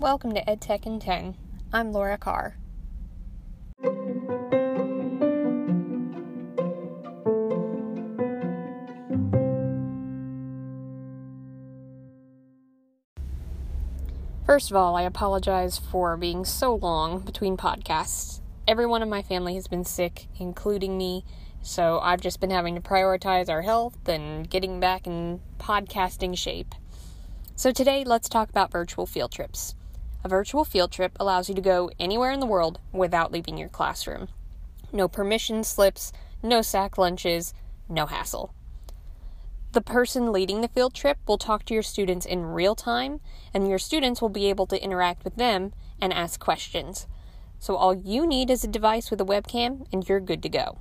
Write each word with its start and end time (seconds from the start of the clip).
Welcome 0.00 0.34
to 0.34 0.44
EdTech 0.44 0.86
in 0.86 0.98
10. 0.98 1.36
I'm 1.72 1.92
Laura 1.92 2.18
Carr. 2.18 2.56
First 14.44 14.72
of 14.72 14.76
all, 14.76 14.96
I 14.96 15.02
apologize 15.02 15.78
for 15.78 16.16
being 16.16 16.44
so 16.44 16.74
long 16.74 17.20
between 17.20 17.56
podcasts. 17.56 18.40
Everyone 18.66 19.00
in 19.00 19.08
my 19.08 19.22
family 19.22 19.54
has 19.54 19.68
been 19.68 19.84
sick, 19.84 20.26
including 20.40 20.98
me, 20.98 21.24
so 21.62 22.00
I've 22.00 22.20
just 22.20 22.40
been 22.40 22.50
having 22.50 22.74
to 22.74 22.80
prioritize 22.80 23.48
our 23.48 23.62
health 23.62 24.08
and 24.08 24.50
getting 24.50 24.80
back 24.80 25.06
in 25.06 25.40
podcasting 25.58 26.36
shape. 26.36 26.74
So 27.54 27.70
today, 27.70 28.02
let's 28.02 28.28
talk 28.28 28.50
about 28.50 28.72
virtual 28.72 29.06
field 29.06 29.30
trips. 29.30 29.76
A 30.24 30.28
virtual 30.28 30.64
field 30.64 30.90
trip 30.90 31.12
allows 31.20 31.50
you 31.50 31.54
to 31.54 31.60
go 31.60 31.90
anywhere 32.00 32.30
in 32.30 32.40
the 32.40 32.46
world 32.46 32.80
without 32.92 33.30
leaving 33.30 33.58
your 33.58 33.68
classroom. 33.68 34.28
No 34.90 35.06
permission 35.06 35.62
slips, 35.62 36.12
no 36.42 36.62
sack 36.62 36.96
lunches, 36.96 37.52
no 37.90 38.06
hassle. 38.06 38.54
The 39.72 39.82
person 39.82 40.32
leading 40.32 40.62
the 40.62 40.68
field 40.68 40.94
trip 40.94 41.18
will 41.28 41.36
talk 41.36 41.66
to 41.66 41.74
your 41.74 41.82
students 41.82 42.24
in 42.24 42.46
real 42.46 42.74
time, 42.74 43.20
and 43.52 43.68
your 43.68 43.78
students 43.78 44.22
will 44.22 44.30
be 44.30 44.48
able 44.48 44.66
to 44.68 44.82
interact 44.82 45.24
with 45.24 45.36
them 45.36 45.74
and 46.00 46.10
ask 46.10 46.40
questions. 46.40 47.06
So, 47.58 47.76
all 47.76 47.92
you 47.94 48.26
need 48.26 48.50
is 48.50 48.64
a 48.64 48.68
device 48.68 49.10
with 49.10 49.20
a 49.20 49.26
webcam, 49.26 49.86
and 49.92 50.08
you're 50.08 50.20
good 50.20 50.42
to 50.44 50.48
go. 50.48 50.78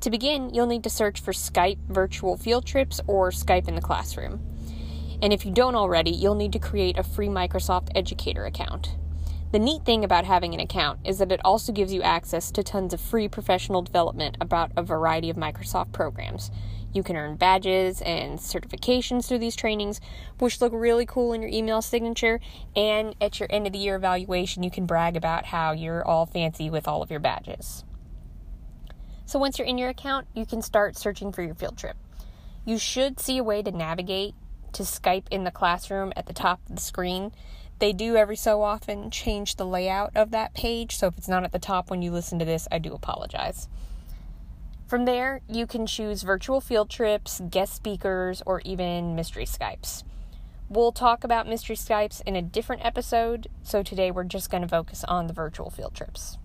To 0.00 0.10
begin, 0.10 0.52
you'll 0.52 0.66
need 0.66 0.84
to 0.84 0.90
search 0.90 1.20
for 1.20 1.32
Skype 1.32 1.78
virtual 1.88 2.36
field 2.36 2.64
trips 2.64 3.00
or 3.06 3.30
Skype 3.30 3.68
in 3.68 3.74
the 3.74 3.80
classroom. 3.80 4.57
And 5.20 5.32
if 5.32 5.44
you 5.44 5.50
don't 5.50 5.74
already, 5.74 6.10
you'll 6.10 6.34
need 6.34 6.52
to 6.52 6.58
create 6.58 6.96
a 6.96 7.02
free 7.02 7.28
Microsoft 7.28 7.88
Educator 7.94 8.44
account. 8.44 8.96
The 9.50 9.58
neat 9.58 9.84
thing 9.84 10.04
about 10.04 10.26
having 10.26 10.52
an 10.52 10.60
account 10.60 11.00
is 11.04 11.18
that 11.18 11.32
it 11.32 11.40
also 11.42 11.72
gives 11.72 11.92
you 11.92 12.02
access 12.02 12.50
to 12.52 12.62
tons 12.62 12.92
of 12.92 13.00
free 13.00 13.28
professional 13.28 13.80
development 13.80 14.36
about 14.40 14.72
a 14.76 14.82
variety 14.82 15.30
of 15.30 15.36
Microsoft 15.36 15.92
programs. 15.92 16.50
You 16.92 17.02
can 17.02 17.16
earn 17.16 17.36
badges 17.36 18.00
and 18.02 18.38
certifications 18.38 19.26
through 19.26 19.38
these 19.38 19.56
trainings, 19.56 20.00
which 20.38 20.60
look 20.60 20.72
really 20.74 21.06
cool 21.06 21.32
in 21.32 21.40
your 21.40 21.50
email 21.50 21.82
signature. 21.82 22.40
And 22.76 23.14
at 23.20 23.40
your 23.40 23.48
end 23.50 23.66
of 23.66 23.72
the 23.72 23.78
year 23.78 23.96
evaluation, 23.96 24.62
you 24.62 24.70
can 24.70 24.86
brag 24.86 25.16
about 25.16 25.46
how 25.46 25.72
you're 25.72 26.06
all 26.06 26.26
fancy 26.26 26.70
with 26.70 26.86
all 26.86 27.02
of 27.02 27.10
your 27.10 27.20
badges. 27.20 27.84
So 29.24 29.38
once 29.38 29.58
you're 29.58 29.68
in 29.68 29.78
your 29.78 29.90
account, 29.90 30.26
you 30.34 30.46
can 30.46 30.62
start 30.62 30.96
searching 30.96 31.32
for 31.32 31.42
your 31.42 31.54
field 31.54 31.76
trip. 31.76 31.96
You 32.64 32.78
should 32.78 33.18
see 33.18 33.38
a 33.38 33.44
way 33.44 33.62
to 33.62 33.70
navigate 33.70 34.34
to 34.78 34.84
Skype 34.84 35.26
in 35.30 35.44
the 35.44 35.50
classroom 35.50 36.12
at 36.16 36.26
the 36.26 36.32
top 36.32 36.60
of 36.68 36.76
the 36.76 36.80
screen. 36.80 37.32
They 37.80 37.92
do 37.92 38.16
every 38.16 38.36
so 38.36 38.62
often 38.62 39.10
change 39.10 39.56
the 39.56 39.66
layout 39.66 40.16
of 40.16 40.30
that 40.30 40.54
page, 40.54 40.96
so 40.96 41.08
if 41.08 41.18
it's 41.18 41.28
not 41.28 41.44
at 41.44 41.52
the 41.52 41.58
top 41.58 41.90
when 41.90 42.00
you 42.00 42.12
listen 42.12 42.38
to 42.38 42.44
this, 42.44 42.66
I 42.70 42.78
do 42.78 42.92
apologize. 42.92 43.68
From 44.86 45.04
there, 45.04 45.40
you 45.48 45.66
can 45.66 45.86
choose 45.86 46.22
virtual 46.22 46.60
field 46.60 46.90
trips, 46.90 47.42
guest 47.50 47.74
speakers, 47.74 48.40
or 48.46 48.60
even 48.60 49.16
mystery 49.16 49.44
Skypes. 49.44 50.04
We'll 50.68 50.92
talk 50.92 51.24
about 51.24 51.48
mystery 51.48 51.76
Skypes 51.76 52.22
in 52.24 52.36
a 52.36 52.42
different 52.42 52.84
episode, 52.84 53.48
so 53.64 53.82
today 53.82 54.12
we're 54.12 54.24
just 54.24 54.48
going 54.48 54.62
to 54.62 54.68
focus 54.68 55.04
on 55.08 55.26
the 55.26 55.32
virtual 55.32 55.70
field 55.70 55.94
trips. 55.94 56.38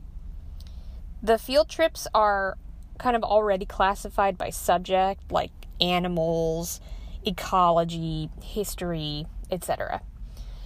The 1.22 1.38
field 1.38 1.70
trips 1.70 2.08
are 2.16 2.58
kind 2.98 3.16
of 3.16 3.24
already 3.24 3.66
classified 3.66 4.38
by 4.38 4.50
subject, 4.50 5.32
like 5.32 5.52
animals, 5.80 6.82
ecology, 7.26 8.30
history, 8.42 9.26
etc. 9.50 10.02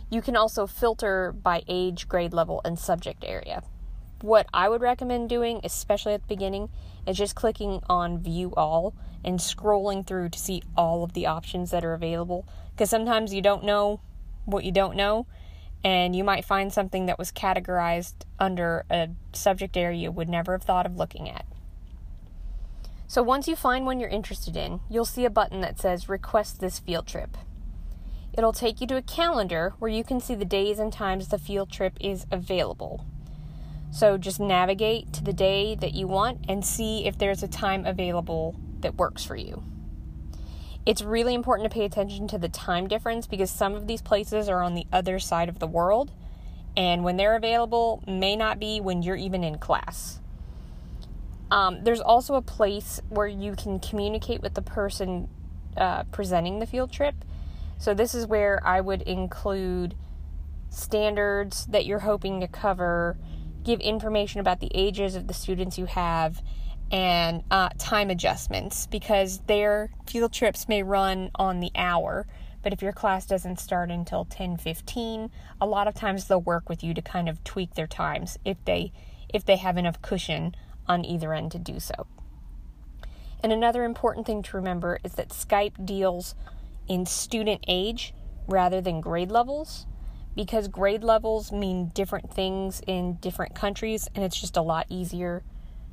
You 0.09 0.21
can 0.21 0.35
also 0.35 0.67
filter 0.67 1.31
by 1.31 1.63
age, 1.67 2.07
grade 2.07 2.33
level, 2.33 2.61
and 2.63 2.79
subject 2.79 3.23
area. 3.25 3.63
What 4.21 4.47
I 4.53 4.69
would 4.69 4.81
recommend 4.81 5.29
doing, 5.29 5.59
especially 5.63 6.13
at 6.13 6.21
the 6.21 6.27
beginning, 6.27 6.69
is 7.05 7.17
just 7.17 7.35
clicking 7.35 7.81
on 7.89 8.19
View 8.19 8.53
All 8.55 8.95
and 9.23 9.39
scrolling 9.39 10.05
through 10.05 10.29
to 10.29 10.39
see 10.39 10.63
all 10.75 11.03
of 11.03 11.13
the 11.13 11.27
options 11.27 11.71
that 11.71 11.83
are 11.83 11.93
available. 11.93 12.47
Because 12.71 12.89
sometimes 12.89 13.33
you 13.33 13.41
don't 13.41 13.63
know 13.63 13.99
what 14.45 14.63
you 14.63 14.71
don't 14.71 14.95
know, 14.95 15.27
and 15.83 16.15
you 16.15 16.23
might 16.23 16.45
find 16.45 16.71
something 16.71 17.05
that 17.05 17.19
was 17.19 17.31
categorized 17.31 18.15
under 18.39 18.85
a 18.89 19.09
subject 19.33 19.75
area 19.77 20.03
you 20.03 20.11
would 20.11 20.29
never 20.29 20.53
have 20.53 20.63
thought 20.63 20.85
of 20.85 20.95
looking 20.95 21.29
at. 21.29 21.45
So 23.09 23.23
once 23.23 23.47
you 23.47 23.55
find 23.55 23.85
one 23.85 24.01
you're 24.01 24.09
interested 24.09 24.57
in, 24.57 24.81
you'll 24.89 25.05
see 25.05 25.23
a 25.23 25.29
button 25.29 25.61
that 25.61 25.79
says 25.79 26.09
Request 26.09 26.59
this 26.59 26.79
field 26.79 27.07
trip. 27.07 27.37
It'll 28.37 28.51
take 28.51 28.81
you 28.81 28.87
to 28.87 28.97
a 28.97 29.01
calendar 29.01 29.73
where 29.79 29.89
you 29.89 30.03
can 30.03 30.19
see 30.19 30.35
the 30.35 30.43
days 30.43 30.77
and 30.77 30.91
times 30.91 31.29
the 31.29 31.37
field 31.37 31.71
trip 31.71 31.97
is 32.01 32.25
available. 32.31 33.05
So 33.91 34.17
just 34.17 34.41
navigate 34.41 35.13
to 35.13 35.23
the 35.23 35.31
day 35.31 35.73
that 35.75 35.93
you 35.93 36.05
want 36.05 36.45
and 36.49 36.65
see 36.65 37.05
if 37.05 37.17
there's 37.17 37.41
a 37.41 37.47
time 37.47 37.85
available 37.85 38.59
that 38.81 38.95
works 38.95 39.23
for 39.23 39.37
you. 39.37 39.63
It's 40.85 41.01
really 41.01 41.33
important 41.33 41.71
to 41.71 41.73
pay 41.73 41.85
attention 41.85 42.27
to 42.27 42.37
the 42.37 42.49
time 42.49 42.87
difference 42.87 43.25
because 43.25 43.49
some 43.49 43.73
of 43.73 43.87
these 43.87 44.01
places 44.01 44.49
are 44.49 44.61
on 44.61 44.75
the 44.75 44.85
other 44.91 45.17
side 45.17 45.47
of 45.47 45.59
the 45.59 45.67
world, 45.67 46.11
and 46.75 47.05
when 47.05 47.15
they're 47.15 47.35
available, 47.35 48.03
may 48.05 48.35
not 48.35 48.59
be 48.59 48.81
when 48.81 49.01
you're 49.01 49.15
even 49.15 49.43
in 49.43 49.57
class. 49.57 50.19
Um, 51.49 51.83
there's 51.83 52.01
also 52.01 52.35
a 52.35 52.41
place 52.41 52.99
where 53.09 53.27
you 53.27 53.55
can 53.55 53.79
communicate 53.79 54.41
with 54.41 54.53
the 54.53 54.61
person 54.61 55.29
uh, 55.77 56.03
presenting 56.05 56.59
the 56.59 56.65
field 56.65 56.91
trip. 56.91 57.15
So, 57.77 57.93
this 57.93 58.15
is 58.15 58.25
where 58.25 58.59
I 58.65 58.81
would 58.81 59.03
include 59.03 59.95
standards 60.69 61.65
that 61.67 61.85
you're 61.85 61.99
hoping 61.99 62.41
to 62.41 62.47
cover, 62.47 63.17
give 63.63 63.79
information 63.79 64.39
about 64.39 64.59
the 64.59 64.71
ages 64.73 65.15
of 65.15 65.27
the 65.27 65.33
students 65.33 65.77
you 65.77 65.85
have, 65.85 66.41
and 66.91 67.43
uh, 67.51 67.69
time 67.77 68.09
adjustments 68.09 68.87
because 68.87 69.39
their 69.47 69.91
field 70.05 70.33
trips 70.33 70.67
may 70.67 70.83
run 70.83 71.29
on 71.35 71.59
the 71.59 71.71
hour. 71.75 72.27
But 72.63 72.73
if 72.73 72.81
your 72.81 72.93
class 72.93 73.25
doesn't 73.25 73.59
start 73.59 73.91
until 73.91 74.25
10:15, 74.25 75.29
a 75.61 75.65
lot 75.65 75.87
of 75.87 75.93
times 75.93 76.25
they'll 76.25 76.41
work 76.41 76.67
with 76.67 76.83
you 76.83 76.93
to 76.93 77.01
kind 77.01 77.29
of 77.29 77.43
tweak 77.43 77.75
their 77.75 77.87
times 77.87 78.37
if 78.43 78.57
they 78.65 78.91
if 79.29 79.45
they 79.45 79.57
have 79.57 79.77
enough 79.77 80.01
cushion 80.01 80.55
on 80.87 81.05
either 81.05 81.33
end 81.33 81.51
to 81.51 81.59
do 81.59 81.79
so. 81.79 82.07
And 83.43 83.51
another 83.51 83.83
important 83.83 84.25
thing 84.25 84.41
to 84.43 84.57
remember 84.57 84.99
is 85.03 85.13
that 85.13 85.29
Skype 85.29 85.85
deals 85.85 86.35
in 86.87 87.05
student 87.05 87.63
age 87.67 88.13
rather 88.47 88.81
than 88.81 89.01
grade 89.01 89.31
levels 89.31 89.85
because 90.35 90.67
grade 90.67 91.03
levels 91.03 91.51
mean 91.51 91.91
different 91.93 92.33
things 92.33 92.81
in 92.87 93.15
different 93.15 93.55
countries 93.55 94.07
and 94.15 94.23
it's 94.23 94.39
just 94.39 94.55
a 94.57 94.61
lot 94.61 94.85
easier 94.89 95.43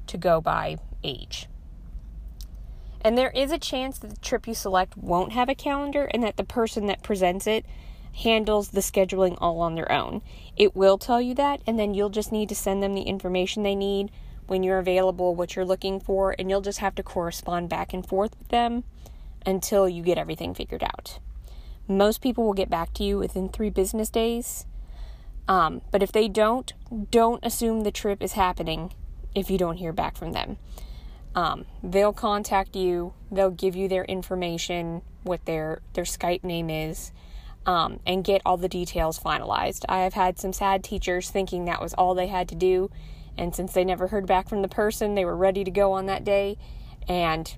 to 0.06 0.16
go 0.16 0.40
by 0.40 0.76
age. 1.02 1.48
And 3.00 3.18
there 3.18 3.30
is 3.30 3.52
a 3.52 3.58
chance 3.58 3.98
that 3.98 4.08
the 4.08 4.20
trip 4.20 4.46
you 4.46 4.54
select 4.54 4.96
won't 4.96 5.32
have 5.32 5.48
a 5.48 5.54
calendar 5.54 6.04
and 6.04 6.22
that 6.22 6.36
the 6.36 6.44
person 6.44 6.86
that 6.86 7.02
presents 7.02 7.46
it 7.46 7.66
handles 8.14 8.70
the 8.70 8.80
scheduling 8.80 9.36
all 9.40 9.60
on 9.60 9.74
their 9.74 9.90
own. 9.90 10.22
It 10.56 10.74
will 10.74 10.98
tell 10.98 11.20
you 11.20 11.34
that, 11.34 11.60
and 11.66 11.78
then 11.78 11.94
you'll 11.94 12.10
just 12.10 12.32
need 12.32 12.48
to 12.48 12.54
send 12.54 12.82
them 12.82 12.94
the 12.94 13.02
information 13.02 13.62
they 13.62 13.74
need 13.74 14.10
when 14.46 14.62
you're 14.62 14.78
available, 14.78 15.34
what 15.34 15.56
you're 15.56 15.64
looking 15.64 16.00
for, 16.00 16.34
and 16.38 16.50
you'll 16.50 16.60
just 16.60 16.78
have 16.78 16.94
to 16.96 17.02
correspond 17.02 17.68
back 17.68 17.92
and 17.92 18.06
forth 18.06 18.36
with 18.38 18.48
them 18.48 18.84
until 19.46 19.88
you 19.88 20.02
get 20.02 20.18
everything 20.18 20.54
figured 20.54 20.82
out. 20.82 21.18
Most 21.86 22.20
people 22.20 22.44
will 22.44 22.54
get 22.54 22.70
back 22.70 22.94
to 22.94 23.04
you 23.04 23.18
within 23.18 23.48
three 23.48 23.70
business 23.70 24.08
days. 24.08 24.66
Um, 25.46 25.82
but 25.90 26.02
if 26.02 26.12
they 26.12 26.28
don't, 26.28 26.72
don't 27.10 27.44
assume 27.44 27.82
the 27.82 27.90
trip 27.90 28.22
is 28.22 28.32
happening 28.32 28.94
if 29.34 29.50
you 29.50 29.58
don't 29.58 29.76
hear 29.76 29.92
back 29.92 30.16
from 30.16 30.32
them. 30.32 30.56
Um, 31.34 31.66
they'll 31.82 32.12
contact 32.12 32.76
you, 32.76 33.12
they'll 33.30 33.50
give 33.50 33.74
you 33.74 33.88
their 33.88 34.04
information, 34.04 35.02
what 35.24 35.44
their, 35.46 35.80
their 35.94 36.04
Skype 36.04 36.44
name 36.44 36.70
is, 36.70 37.12
um, 37.66 37.98
and 38.06 38.24
get 38.24 38.40
all 38.46 38.56
the 38.56 38.68
details 38.68 39.18
finalized. 39.18 39.84
I 39.88 40.00
have 40.00 40.14
had 40.14 40.38
some 40.38 40.52
sad 40.52 40.84
teachers 40.84 41.30
thinking 41.30 41.64
that 41.64 41.82
was 41.82 41.92
all 41.94 42.14
they 42.14 42.28
had 42.28 42.48
to 42.50 42.54
do 42.54 42.90
and 43.36 43.54
since 43.54 43.72
they 43.72 43.84
never 43.84 44.08
heard 44.08 44.26
back 44.26 44.48
from 44.48 44.62
the 44.62 44.68
person, 44.68 45.14
they 45.14 45.24
were 45.24 45.36
ready 45.36 45.64
to 45.64 45.70
go 45.70 45.92
on 45.92 46.06
that 46.06 46.24
day, 46.24 46.56
and 47.08 47.56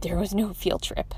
there 0.00 0.16
was 0.16 0.34
no 0.34 0.52
field 0.52 0.82
trip. 0.82 1.14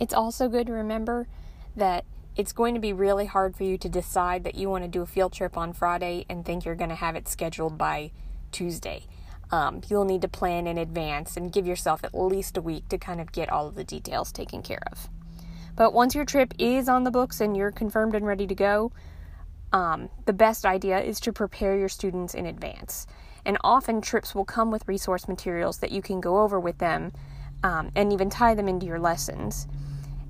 It's 0.00 0.14
also 0.14 0.48
good 0.48 0.66
to 0.66 0.72
remember 0.72 1.28
that 1.76 2.04
it's 2.34 2.52
going 2.52 2.74
to 2.74 2.80
be 2.80 2.92
really 2.92 3.26
hard 3.26 3.54
for 3.54 3.62
you 3.64 3.76
to 3.78 3.88
decide 3.88 4.42
that 4.44 4.54
you 4.54 4.68
want 4.68 4.84
to 4.84 4.88
do 4.88 5.02
a 5.02 5.06
field 5.06 5.32
trip 5.32 5.56
on 5.56 5.72
Friday 5.72 6.24
and 6.28 6.44
think 6.44 6.64
you're 6.64 6.74
going 6.74 6.90
to 6.90 6.96
have 6.96 7.14
it 7.14 7.28
scheduled 7.28 7.78
by 7.78 8.10
Tuesday. 8.50 9.06
Um, 9.50 9.82
you'll 9.88 10.06
need 10.06 10.22
to 10.22 10.28
plan 10.28 10.66
in 10.66 10.78
advance 10.78 11.36
and 11.36 11.52
give 11.52 11.66
yourself 11.66 12.02
at 12.04 12.14
least 12.14 12.56
a 12.56 12.62
week 12.62 12.88
to 12.88 12.96
kind 12.96 13.20
of 13.20 13.32
get 13.32 13.50
all 13.50 13.68
of 13.68 13.74
the 13.74 13.84
details 13.84 14.32
taken 14.32 14.62
care 14.62 14.82
of. 14.90 15.10
But 15.76 15.92
once 15.92 16.14
your 16.14 16.24
trip 16.24 16.54
is 16.58 16.88
on 16.88 17.04
the 17.04 17.10
books 17.10 17.40
and 17.40 17.56
you're 17.56 17.72
confirmed 17.72 18.14
and 18.14 18.26
ready 18.26 18.46
to 18.46 18.54
go, 18.54 18.92
um, 19.72 20.10
the 20.26 20.32
best 20.32 20.66
idea 20.66 21.00
is 21.00 21.18
to 21.20 21.32
prepare 21.32 21.76
your 21.76 21.88
students 21.88 22.34
in 22.34 22.46
advance. 22.46 23.06
And 23.44 23.56
often 23.64 24.00
trips 24.00 24.34
will 24.34 24.44
come 24.44 24.70
with 24.70 24.86
resource 24.86 25.26
materials 25.26 25.78
that 25.78 25.90
you 25.90 26.02
can 26.02 26.20
go 26.20 26.42
over 26.42 26.60
with 26.60 26.78
them 26.78 27.12
um, 27.64 27.90
and 27.96 28.12
even 28.12 28.30
tie 28.30 28.54
them 28.54 28.68
into 28.68 28.86
your 28.86 29.00
lessons. 29.00 29.66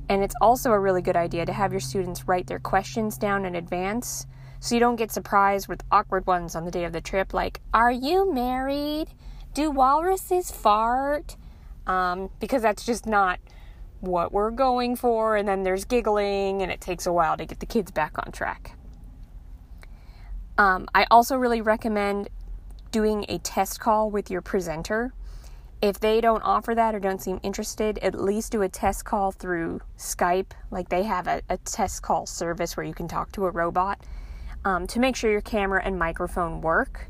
And 0.08 0.22
it's 0.22 0.34
also 0.40 0.72
a 0.72 0.78
really 0.78 1.02
good 1.02 1.16
idea 1.16 1.46
to 1.46 1.52
have 1.52 1.72
your 1.72 1.80
students 1.80 2.28
write 2.28 2.46
their 2.46 2.58
questions 2.58 3.18
down 3.18 3.44
in 3.44 3.54
advance 3.54 4.26
so 4.62 4.76
you 4.76 4.80
don't 4.80 4.94
get 4.94 5.10
surprised 5.10 5.66
with 5.66 5.82
awkward 5.90 6.24
ones 6.24 6.54
on 6.54 6.64
the 6.64 6.70
day 6.70 6.84
of 6.84 6.92
the 6.92 7.00
trip, 7.00 7.34
like, 7.34 7.60
Are 7.74 7.90
you 7.90 8.32
married? 8.32 9.08
Do 9.54 9.72
walruses 9.72 10.52
fart? 10.52 11.36
Um, 11.84 12.30
because 12.38 12.62
that's 12.62 12.86
just 12.86 13.04
not 13.04 13.40
what 14.02 14.32
we're 14.32 14.50
going 14.50 14.96
for. 14.96 15.36
And 15.36 15.48
then 15.48 15.62
there's 15.62 15.84
giggling, 15.84 16.60
and 16.60 16.70
it 16.70 16.80
takes 16.80 17.06
a 17.06 17.12
while 17.12 17.36
to 17.36 17.46
get 17.46 17.60
the 17.60 17.66
kids 17.66 17.90
back 17.90 18.12
on 18.18 18.32
track. 18.32 18.76
Um, 20.58 20.86
I 20.94 21.06
also 21.10 21.36
really 21.36 21.62
recommend 21.62 22.28
doing 22.90 23.24
a 23.28 23.38
test 23.38 23.80
call 23.80 24.10
with 24.10 24.30
your 24.30 24.42
presenter. 24.42 25.14
If 25.80 25.98
they 25.98 26.20
don't 26.20 26.42
offer 26.42 26.74
that 26.74 26.94
or 26.94 27.00
don't 27.00 27.22
seem 27.22 27.40
interested, 27.42 27.98
at 27.98 28.14
least 28.14 28.52
do 28.52 28.62
a 28.62 28.68
test 28.68 29.04
call 29.04 29.32
through 29.32 29.80
Skype. 29.98 30.52
Like 30.70 30.90
they 30.90 31.04
have 31.04 31.26
a, 31.26 31.40
a 31.48 31.56
test 31.56 32.02
call 32.02 32.26
service 32.26 32.76
where 32.76 32.84
you 32.84 32.94
can 32.94 33.08
talk 33.08 33.32
to 33.32 33.46
a 33.46 33.50
robot 33.50 34.00
um, 34.64 34.86
to 34.88 35.00
make 35.00 35.16
sure 35.16 35.30
your 35.30 35.40
camera 35.40 35.82
and 35.82 35.98
microphone 35.98 36.60
work. 36.60 37.08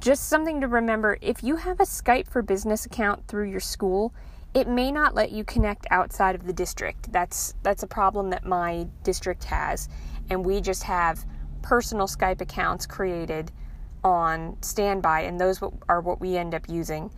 Just 0.00 0.28
something 0.28 0.60
to 0.60 0.66
remember 0.66 1.18
if 1.20 1.44
you 1.44 1.56
have 1.56 1.78
a 1.78 1.84
Skype 1.84 2.28
for 2.28 2.42
Business 2.42 2.86
account 2.86 3.28
through 3.28 3.48
your 3.48 3.60
school, 3.60 4.12
it 4.54 4.68
may 4.68 4.92
not 4.92 5.14
let 5.14 5.32
you 5.32 5.44
connect 5.44 5.86
outside 5.90 6.34
of 6.34 6.46
the 6.46 6.52
district. 6.52 7.12
That's 7.12 7.54
that's 7.62 7.82
a 7.82 7.86
problem 7.86 8.30
that 8.30 8.44
my 8.44 8.86
district 9.02 9.44
has, 9.44 9.88
and 10.30 10.44
we 10.44 10.60
just 10.60 10.82
have 10.84 11.24
personal 11.62 12.06
Skype 12.06 12.40
accounts 12.40 12.86
created 12.86 13.50
on 14.04 14.56
standby, 14.62 15.22
and 15.22 15.40
those 15.40 15.62
are 15.88 16.00
what 16.00 16.20
we 16.20 16.36
end 16.36 16.54
up 16.54 16.68
using 16.68 17.10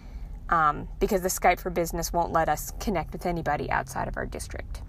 um, 0.50 0.88
because 1.00 1.22
the 1.22 1.28
Skype 1.28 1.60
for 1.60 1.70
Business 1.70 2.12
won't 2.12 2.32
let 2.32 2.48
us 2.48 2.72
connect 2.78 3.12
with 3.12 3.26
anybody 3.26 3.70
outside 3.70 4.08
of 4.08 4.16
our 4.16 4.26
district. 4.26 4.82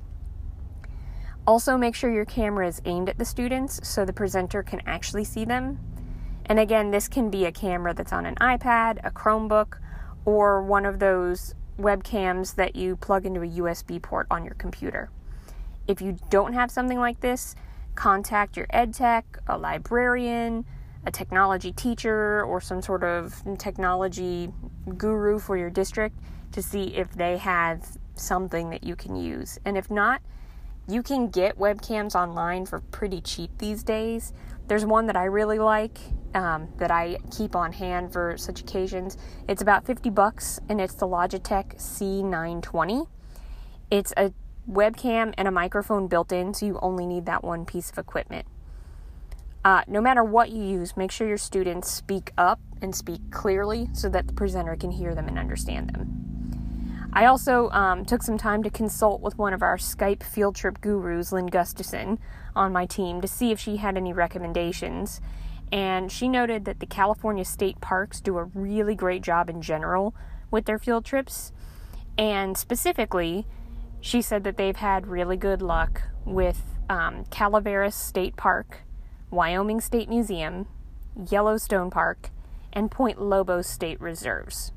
Also, 1.47 1.77
make 1.77 1.95
sure 1.95 2.11
your 2.11 2.25
camera 2.25 2.67
is 2.67 2.81
aimed 2.85 3.07
at 3.07 3.17
the 3.17 3.25
students 3.25 3.87
so 3.87 4.03
the 4.03 4.13
presenter 4.13 4.63
can 4.63 4.81
actually 4.87 5.23
see 5.23 5.45
them. 5.45 5.79
And 6.47 6.59
again, 6.59 6.91
this 6.91 7.07
can 7.07 7.29
be 7.29 7.45
a 7.45 7.51
camera 7.51 7.93
that's 7.93 8.13
on 8.13 8.25
an 8.25 8.35
iPad, 8.35 8.99
a 9.03 9.11
Chromebook, 9.11 9.77
or 10.25 10.63
one 10.63 10.85
of 10.85 10.99
those 10.99 11.53
webcams 11.79 12.55
that 12.55 12.75
you 12.75 12.95
plug 12.95 13.25
into 13.25 13.41
a 13.41 13.47
USB 13.47 14.01
port 14.01 14.27
on 14.31 14.45
your 14.45 14.55
computer. 14.55 15.09
If 15.87 16.01
you 16.01 16.17
don't 16.29 16.53
have 16.53 16.71
something 16.71 16.99
like 16.99 17.19
this, 17.19 17.55
contact 17.95 18.57
your 18.57 18.67
ed 18.69 18.93
tech, 18.93 19.37
a 19.47 19.57
librarian, 19.57 20.65
a 21.05 21.11
technology 21.11 21.71
teacher, 21.71 22.43
or 22.43 22.59
some 22.59 22.81
sort 22.81 23.03
of 23.03 23.43
technology 23.57 24.49
guru 24.97 25.37
for 25.39 25.57
your 25.57 25.69
district 25.69 26.17
to 26.51 26.61
see 26.61 26.95
if 26.95 27.11
they 27.13 27.37
have 27.37 27.97
something 28.15 28.69
that 28.69 28.83
you 28.83 28.95
can 28.95 29.15
use. 29.15 29.59
And 29.65 29.77
if 29.77 29.91
not, 29.91 30.21
you 30.87 31.03
can 31.03 31.29
get 31.29 31.57
webcams 31.57 32.15
online 32.15 32.65
for 32.65 32.79
pretty 32.79 33.21
cheap 33.21 33.57
these 33.57 33.83
days. 33.83 34.33
There's 34.67 34.85
one 34.85 35.07
that 35.07 35.15
I 35.15 35.25
really 35.25 35.59
like 35.59 35.99
um, 36.35 36.67
that 36.77 36.91
I 36.91 37.17
keep 37.35 37.55
on 37.55 37.73
hand 37.73 38.13
for 38.13 38.37
such 38.37 38.61
occasions. 38.61 39.17
It's 39.47 39.61
about 39.61 39.85
50 39.85 40.09
bucks 40.11 40.59
and 40.69 40.79
it's 40.79 40.93
the 40.93 41.07
Logitech 41.07 41.77
C920. 41.77 43.07
It's 43.89 44.13
a 44.17 44.33
webcam 44.69 45.33
and 45.37 45.47
a 45.47 45.51
microphone 45.51 46.07
built 46.07 46.31
in, 46.31 46.53
so 46.53 46.65
you 46.65 46.79
only 46.81 47.05
need 47.05 47.25
that 47.25 47.43
one 47.43 47.65
piece 47.65 47.89
of 47.89 47.97
equipment. 47.97 48.45
Uh, 49.63 49.81
no 49.87 49.99
matter 49.99 50.23
what 50.23 50.51
you 50.51 50.61
use, 50.61 50.95
make 50.95 51.11
sure 51.11 51.27
your 51.27 51.37
students 51.37 51.89
speak 51.89 52.31
up 52.37 52.59
and 52.81 52.93
speak 52.93 53.31
clearly 53.31 53.89
so 53.93 54.09
that 54.09 54.27
the 54.27 54.33
presenter 54.33 54.75
can 54.75 54.91
hear 54.91 55.15
them 55.15 55.27
and 55.27 55.39
understand 55.39 55.89
them. 55.89 57.09
I 57.13 57.25
also 57.25 57.69
um, 57.69 58.03
took 58.03 58.21
some 58.21 58.37
time 58.37 58.61
to 58.63 58.69
consult 58.69 59.21
with 59.21 59.37
one 59.37 59.53
of 59.53 59.63
our 59.63 59.77
Skype 59.77 60.21
field 60.21 60.55
trip 60.55 60.81
gurus, 60.81 61.31
Lynn 61.31 61.47
Gustafson, 61.47 62.19
on 62.55 62.73
my 62.73 62.85
team 62.85 63.21
to 63.21 63.27
see 63.27 63.51
if 63.51 63.59
she 63.59 63.77
had 63.77 63.95
any 63.95 64.11
recommendations. 64.11 65.21
And 65.75 66.09
she 66.09 66.29
noted 66.29 66.63
that 66.63 66.79
the 66.79 66.85
California 66.85 67.43
state 67.43 67.81
parks 67.81 68.21
do 68.21 68.37
a 68.37 68.45
really 68.45 68.95
great 68.95 69.21
job 69.21 69.49
in 69.49 69.61
general 69.61 70.15
with 70.49 70.63
their 70.63 70.79
field 70.79 71.03
trips. 71.03 71.51
And 72.17 72.57
specifically, 72.57 73.45
she 73.99 74.21
said 74.21 74.45
that 74.45 74.55
they've 74.55 74.77
had 74.77 75.05
really 75.05 75.35
good 75.35 75.61
luck 75.61 76.03
with 76.23 76.61
um, 76.89 77.25
Calaveras 77.25 77.93
State 77.93 78.37
Park, 78.37 78.83
Wyoming 79.29 79.81
State 79.81 80.07
Museum, 80.07 80.65
Yellowstone 81.29 81.89
Park, 81.89 82.29
and 82.71 82.89
Point 82.89 83.21
Lobos 83.21 83.67
State 83.67 83.99
Reserves 83.99 84.71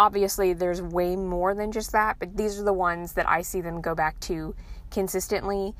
obviously 0.00 0.54
there's 0.54 0.80
way 0.80 1.14
more 1.14 1.54
than 1.54 1.70
just 1.70 1.92
that, 1.92 2.16
but 2.18 2.34
these 2.34 2.58
are 2.58 2.64
the 2.64 2.72
ones 2.72 3.12
that 3.12 3.28
I 3.28 3.42
see 3.42 3.60
them 3.60 3.82
go 3.82 3.94
back 3.94 4.18
to 4.20 4.54
consistently. 4.90 5.74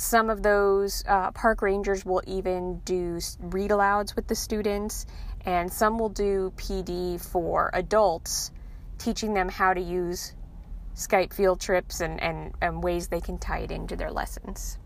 Some 0.00 0.30
of 0.30 0.44
those 0.44 1.02
uh, 1.08 1.32
park 1.32 1.60
rangers 1.60 2.04
will 2.06 2.22
even 2.24 2.78
do 2.84 3.18
read 3.40 3.72
alouds 3.72 4.14
with 4.14 4.28
the 4.28 4.36
students, 4.36 5.06
and 5.44 5.72
some 5.72 5.98
will 5.98 6.08
do 6.08 6.52
PD 6.56 7.20
for 7.20 7.68
adults, 7.74 8.52
teaching 8.98 9.34
them 9.34 9.48
how 9.48 9.74
to 9.74 9.80
use 9.80 10.34
Skype 10.94 11.32
field 11.32 11.60
trips 11.60 12.00
and, 12.00 12.22
and, 12.22 12.54
and 12.62 12.80
ways 12.80 13.08
they 13.08 13.20
can 13.20 13.38
tie 13.38 13.58
it 13.58 13.72
into 13.72 13.96
their 13.96 14.12
lessons. 14.12 14.78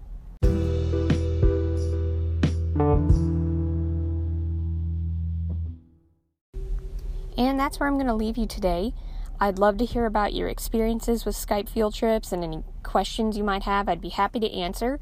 And 7.37 7.61
that's 7.61 7.79
where 7.79 7.87
I'm 7.87 7.97
going 7.97 8.07
to 8.07 8.15
leave 8.15 8.39
you 8.39 8.47
today. 8.47 8.95
I'd 9.41 9.59
love 9.59 9.77
to 9.79 9.85
hear 9.85 10.07
about 10.07 10.35
your 10.35 10.49
experiences 10.49 11.25
with 11.25 11.35
Skype 11.35 11.69
field 11.69 11.95
trips 11.95 12.33
and 12.33 12.45
any 12.45 12.63
questions 12.83 13.37
you 13.37 13.45
might 13.45 13.65
have. 13.65 13.89
I'd 13.89 14.01
be 14.01 14.11
happy 14.11 14.39
to 14.41 14.51
answer. 14.53 15.01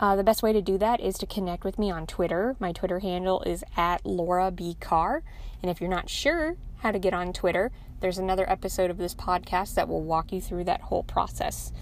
Uh, 0.00 0.14
the 0.14 0.22
best 0.22 0.42
way 0.42 0.52
to 0.52 0.62
do 0.62 0.78
that 0.78 1.00
is 1.00 1.18
to 1.18 1.26
connect 1.26 1.64
with 1.64 1.78
me 1.78 1.90
on 1.90 2.06
Twitter. 2.06 2.54
My 2.60 2.72
Twitter 2.72 3.00
handle 3.00 3.42
is 3.42 3.64
at 3.76 4.04
Laura 4.06 4.50
B. 4.50 4.76
Carr. 4.78 5.22
And 5.62 5.70
if 5.70 5.80
you're 5.80 5.90
not 5.90 6.08
sure 6.08 6.56
how 6.78 6.92
to 6.92 6.98
get 6.98 7.14
on 7.14 7.32
Twitter, 7.32 7.72
there's 8.00 8.18
another 8.18 8.48
episode 8.48 8.90
of 8.90 8.98
this 8.98 9.14
podcast 9.14 9.74
that 9.74 9.88
will 9.88 10.02
walk 10.02 10.32
you 10.32 10.40
through 10.40 10.64
that 10.64 10.82
whole 10.82 11.02
process. 11.02 11.72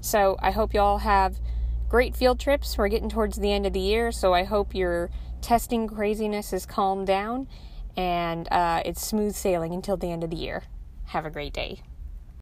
So 0.00 0.36
I 0.40 0.52
hope 0.52 0.74
you 0.74 0.80
all 0.80 0.98
have 0.98 1.40
great 1.88 2.14
field 2.14 2.38
trips. 2.38 2.78
We're 2.78 2.88
getting 2.88 3.08
towards 3.08 3.38
the 3.38 3.52
end 3.52 3.66
of 3.66 3.72
the 3.72 3.80
year, 3.80 4.12
so 4.12 4.32
I 4.32 4.44
hope 4.44 4.74
your 4.74 5.10
testing 5.40 5.88
craziness 5.88 6.52
has 6.52 6.66
calmed 6.66 7.06
down 7.06 7.48
and 7.96 8.46
uh, 8.52 8.82
it's 8.84 9.04
smooth 9.04 9.34
sailing 9.34 9.72
until 9.72 9.96
the 9.96 10.12
end 10.12 10.22
of 10.22 10.30
the 10.30 10.36
year. 10.36 10.64
Have 11.06 11.24
a 11.24 11.30
great 11.30 11.54
day. 11.54 11.80